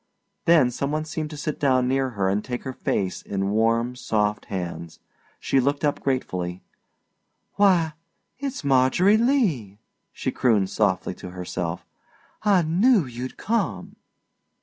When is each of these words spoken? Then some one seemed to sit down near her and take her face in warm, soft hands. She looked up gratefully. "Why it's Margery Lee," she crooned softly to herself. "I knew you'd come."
Then 0.45 0.71
some 0.71 0.89
one 0.89 1.05
seemed 1.05 1.29
to 1.29 1.37
sit 1.37 1.59
down 1.59 1.87
near 1.87 2.09
her 2.17 2.27
and 2.27 2.43
take 2.43 2.63
her 2.63 2.73
face 2.73 3.21
in 3.21 3.51
warm, 3.51 3.95
soft 3.95 4.45
hands. 4.45 4.97
She 5.39 5.59
looked 5.59 5.85
up 5.85 5.99
gratefully. 6.01 6.63
"Why 7.53 7.93
it's 8.39 8.63
Margery 8.63 9.15
Lee," 9.17 9.77
she 10.11 10.31
crooned 10.31 10.71
softly 10.71 11.13
to 11.13 11.29
herself. 11.29 11.85
"I 12.41 12.63
knew 12.63 13.05
you'd 13.05 13.37
come." 13.37 13.95